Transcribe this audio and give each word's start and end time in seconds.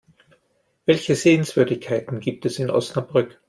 Welche 0.87 1.15
Sehenswürdigkeiten 1.15 2.21
gibt 2.21 2.47
es 2.47 2.57
in 2.57 2.71
Osnabrück? 2.71 3.39